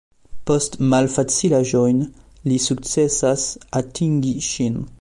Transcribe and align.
Post 0.51 0.77
malfacilaĵoj 0.93 1.91
li 2.51 2.57
sukcesas 2.65 3.45
atingi 3.83 4.33
ŝin. 4.47 4.83